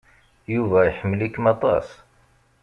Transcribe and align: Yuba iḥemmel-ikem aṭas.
Yuba 0.53 0.79
iḥemmel-ikem 0.85 1.45
aṭas. 1.53 1.87